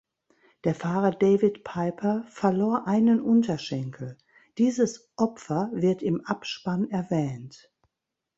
[0.63, 4.17] Der Fahrer David Piper verlor einen Unterschenkel;
[4.57, 7.71] dieses "Opfer" wird im Abspann erwähnt.